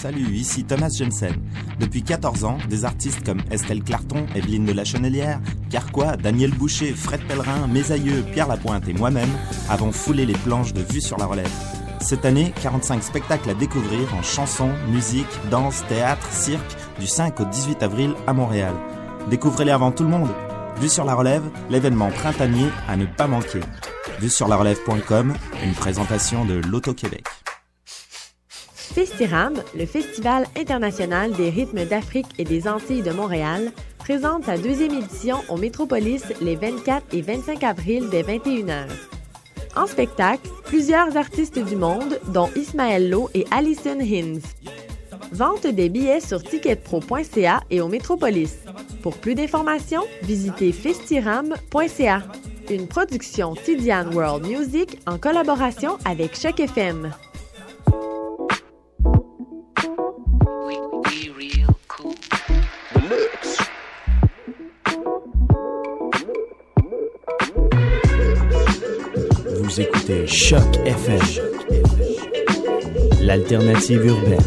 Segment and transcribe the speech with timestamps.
[0.00, 1.34] Salut, ici Thomas Jensen.
[1.80, 5.40] Depuis 14 ans, des artistes comme Estelle Clarton, Evelyne de la Chenelière,
[5.70, 7.82] Carquois, Daniel Boucher, Fred Pellerin, mes
[8.32, 9.28] Pierre Lapointe et moi-même
[9.68, 11.50] avons foulé les planches de Vue sur la Relève.
[12.00, 17.44] Cette année, 45 spectacles à découvrir en chansons, musique, danse, théâtre, cirque, du 5 au
[17.46, 18.74] 18 avril à Montréal.
[19.30, 20.30] Découvrez-les avant tout le monde.
[20.80, 23.62] Vue sur la Relève, l'événement printanier à ne pas manquer.
[24.20, 25.34] Vue sur la relève.com,
[25.64, 27.24] une présentation de l'Auto-Québec.
[28.98, 34.92] Festiram, le Festival international des rythmes d'Afrique et des Antilles de Montréal, présente sa deuxième
[34.92, 38.86] édition au Métropolis les 24 et 25 avril dès 21h.
[39.76, 44.42] En spectacle, plusieurs artistes du monde, dont Ismaël Lowe et Alison Hinz.
[45.30, 48.56] Vente des billets sur ticketpro.ca et au Métropolis.
[49.00, 52.22] Pour plus d'informations, visitez festiram.ca.
[52.68, 57.12] Une production Tidiane World Music en collaboration avec Choc FM.
[70.08, 71.20] Écoutez Choc FM,
[73.20, 74.38] l'alternative urbaine.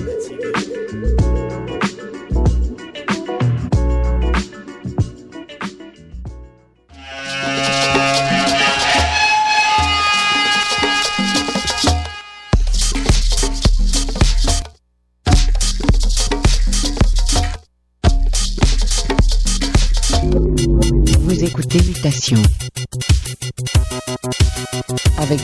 [21.20, 22.42] Vous écoutez Mutation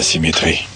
[0.00, 0.67] J'en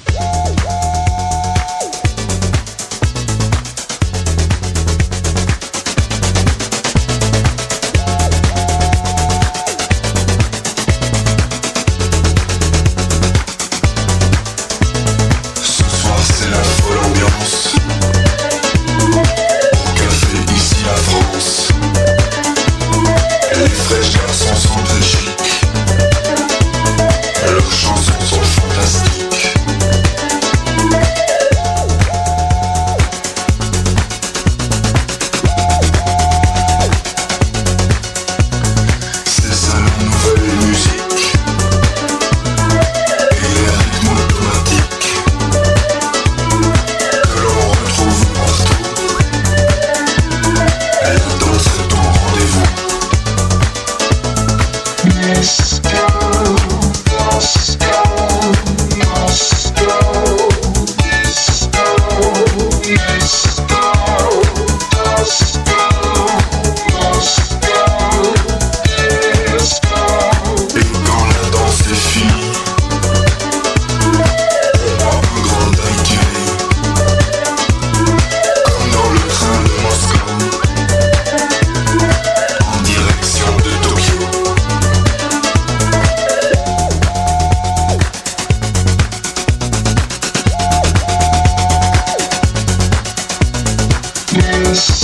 [94.72, 95.01] Peace.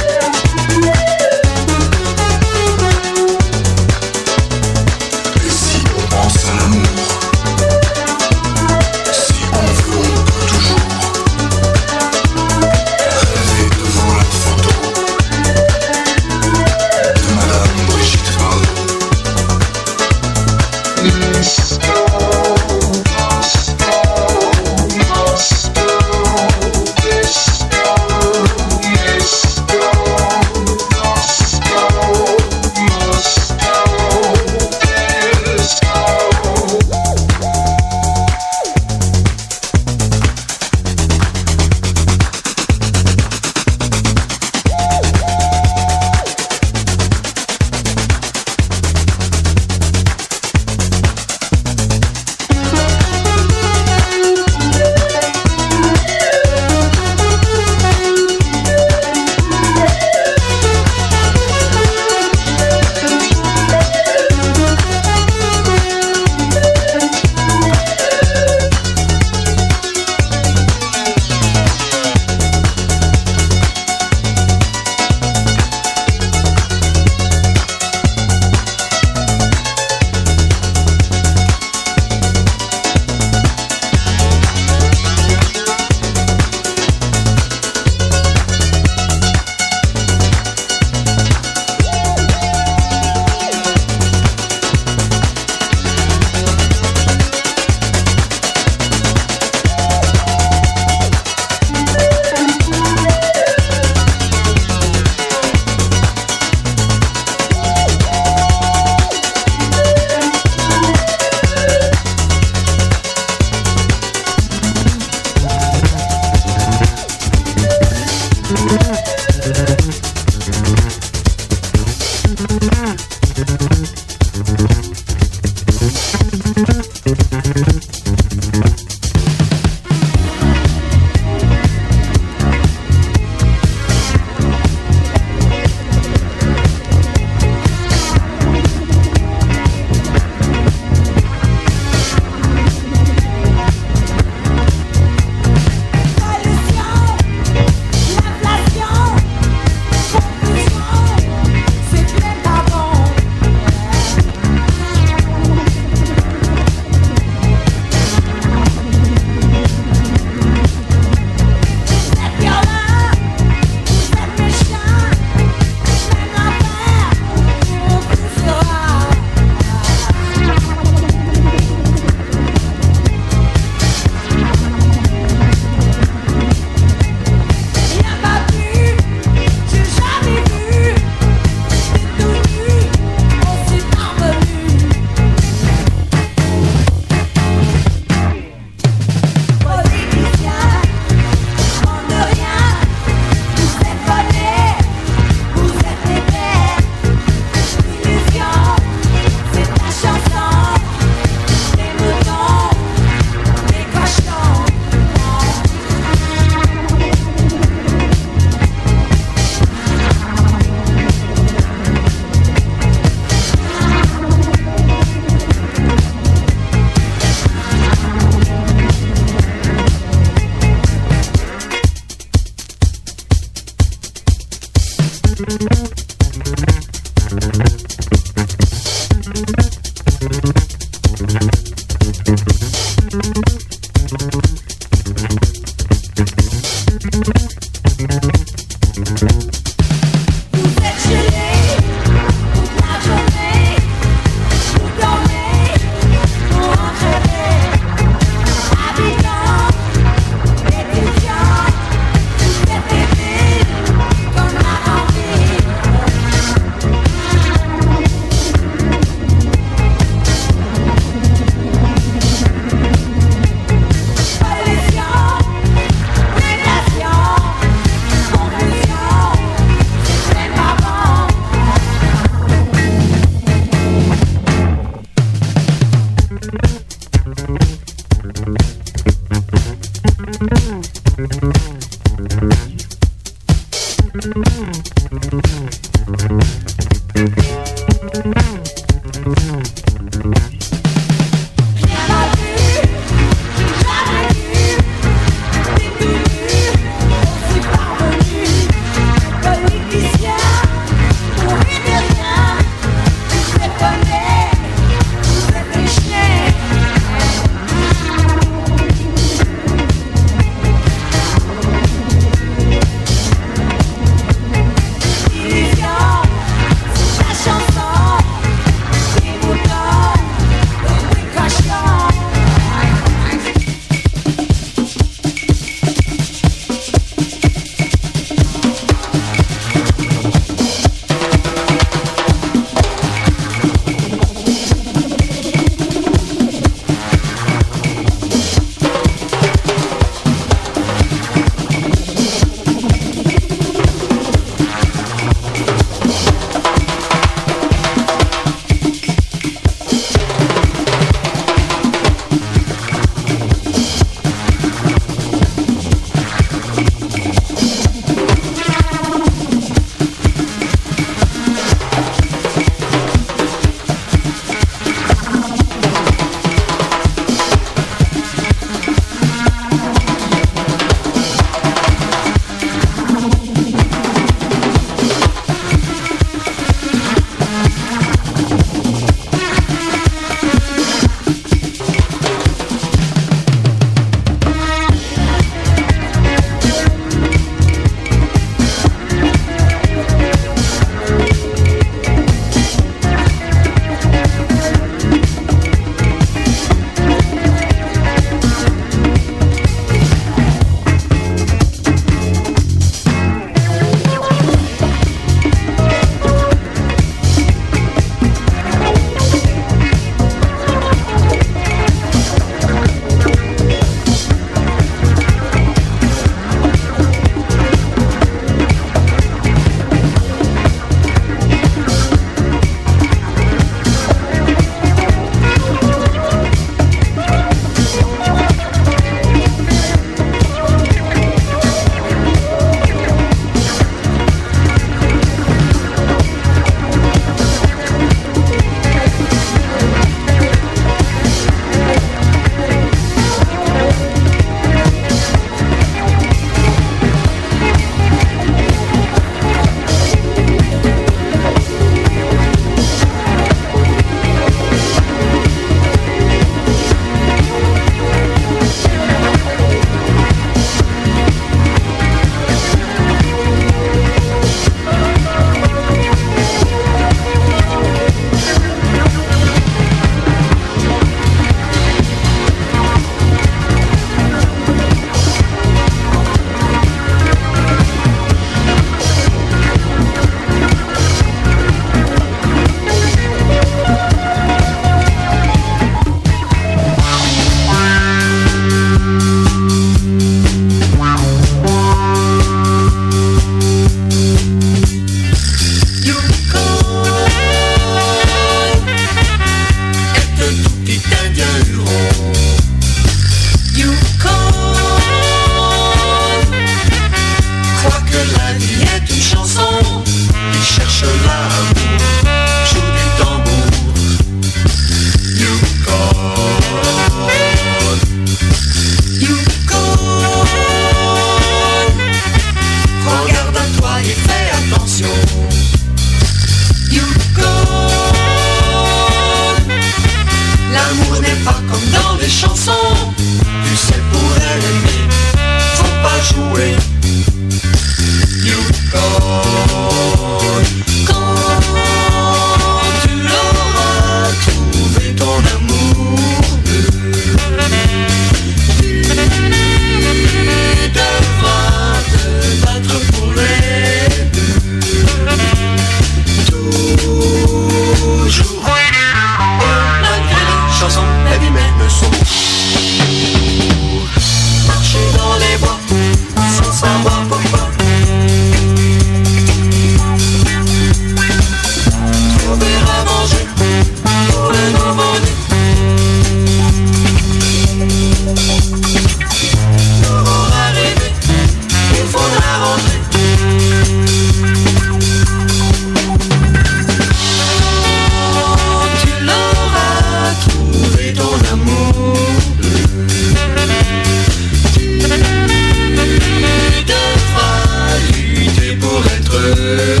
[599.33, 600.00] entrer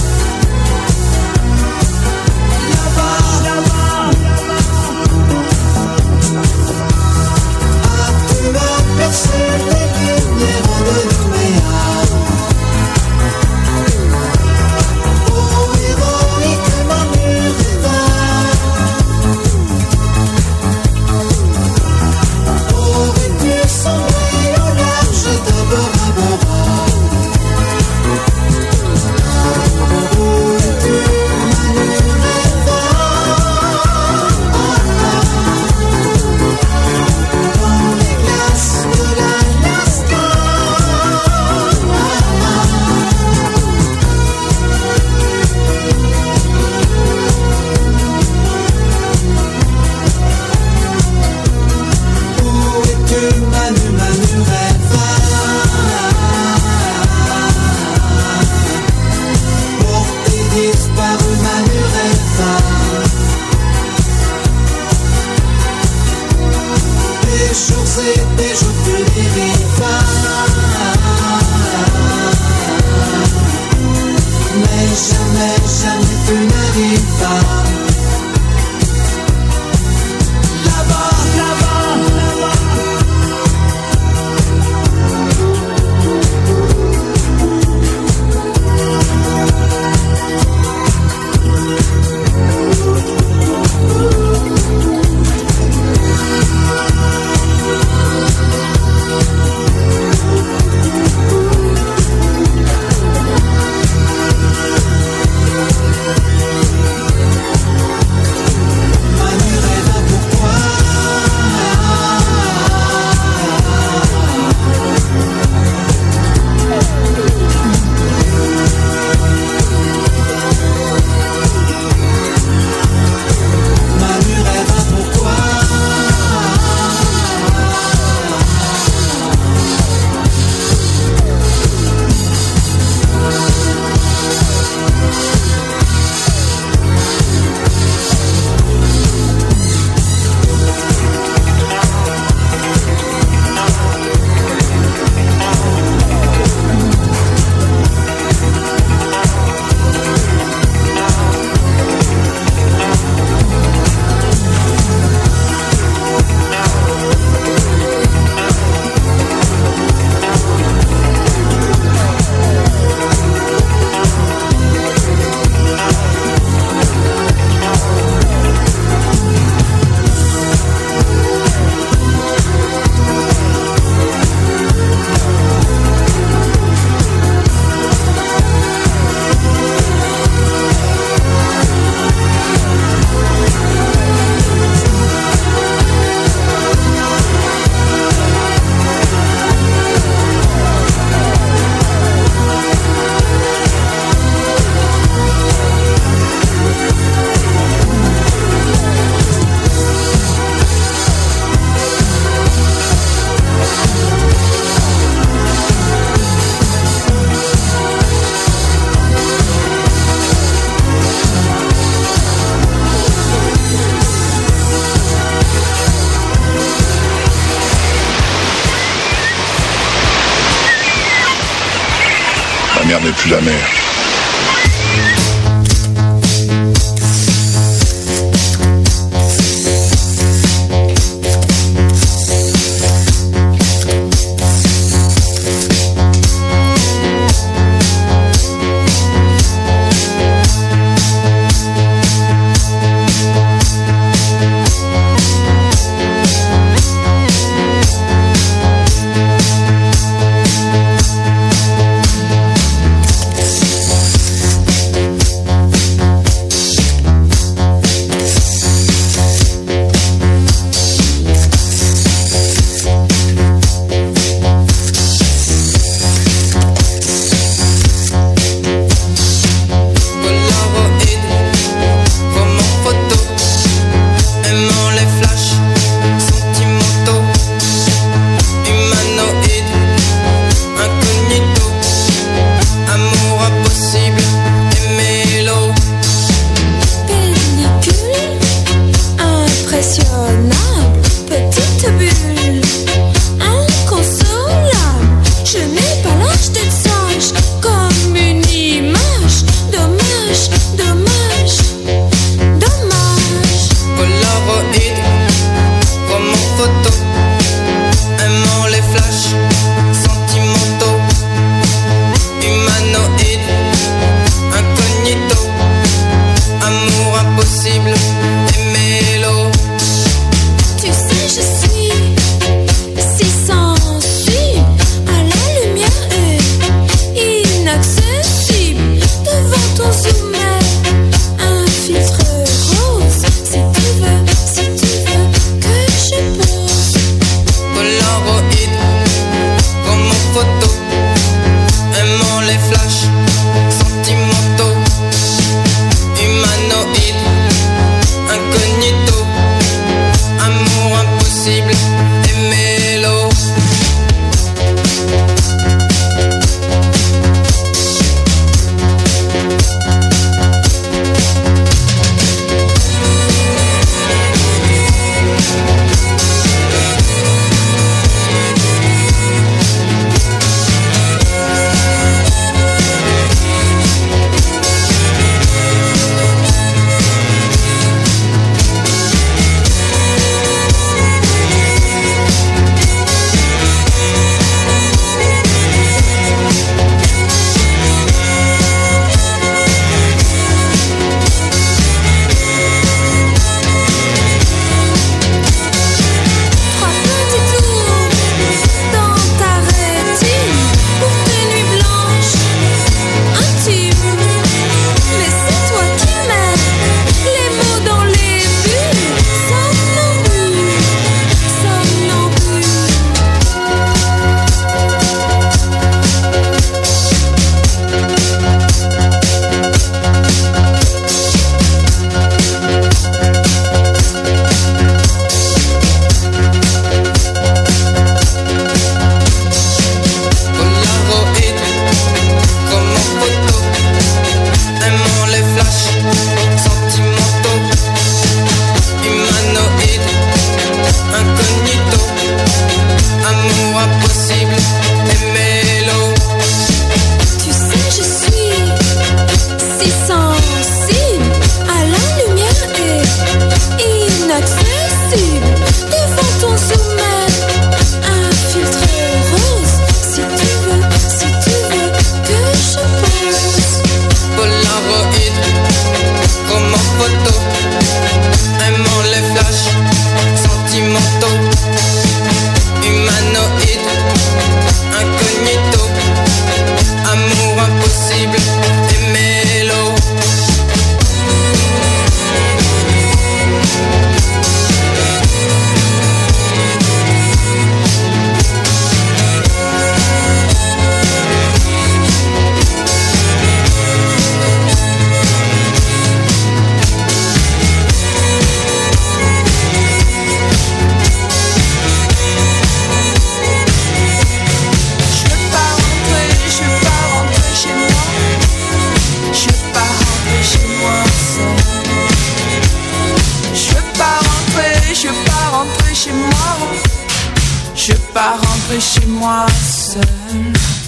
[519.94, 520.79] pas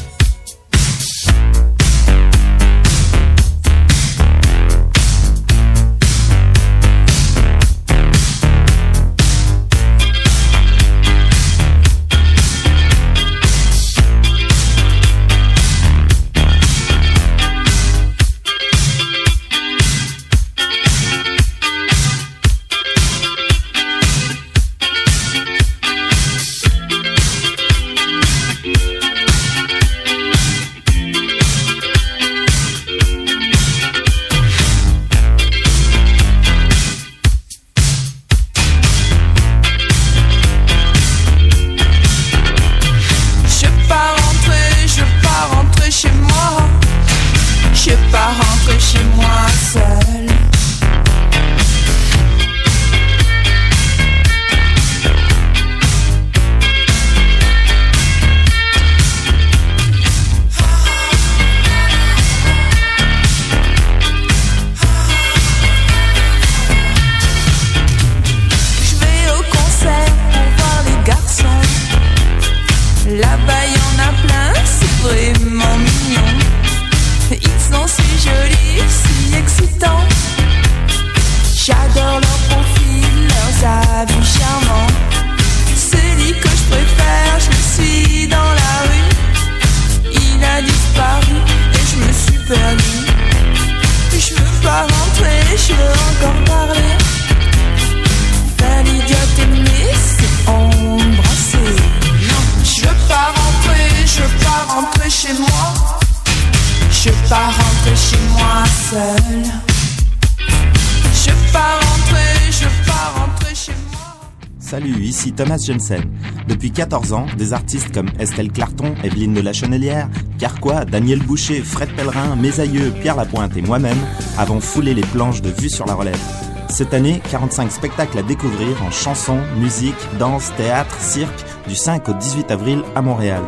[115.37, 116.03] Thomas Jensen.
[116.49, 121.61] Depuis 14 ans, des artistes comme Estelle Clarton, Evelyne de la Chenelière, Carquois, Daniel Boucher,
[121.61, 122.53] Fred Pellerin, mes
[123.01, 123.99] Pierre Lapointe et moi-même
[124.38, 126.21] avons foulé les planches de Vue sur la Relève.
[126.68, 132.14] Cette année, 45 spectacles à découvrir en chansons, musique, danse, théâtre, cirque, du 5 au
[132.14, 133.42] 18 avril à Montréal.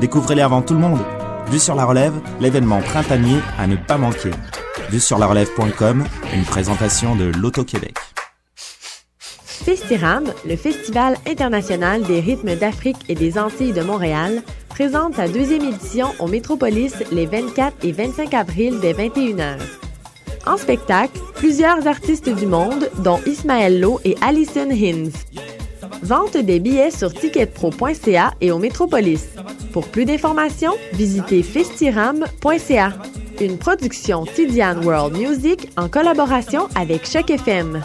[0.00, 1.00] Découvrez-les avant tout le monde.
[1.50, 4.30] Vue sur la Relève, l'événement printanier à ne pas manquer.
[4.90, 8.13] Vue sur la relève.com, une présentation de l'Auto-Québec.
[9.74, 15.64] Festiram, le Festival international des rythmes d'Afrique et des Antilles de Montréal, présente sa deuxième
[15.64, 19.56] édition au Métropolis les 24 et 25 avril dès 21h.
[20.46, 25.10] En spectacle, plusieurs artistes du monde, dont Ismaël Lo et Alison Hinds.
[26.02, 29.26] Vente des billets sur ticketpro.ca et au Métropolis.
[29.72, 32.92] Pour plus d'informations, visitez festiram.ca.
[33.40, 37.82] Une production Tidiane World Music en collaboration avec Choc FM.